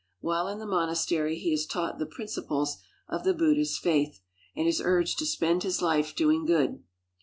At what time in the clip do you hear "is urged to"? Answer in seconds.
4.67-5.27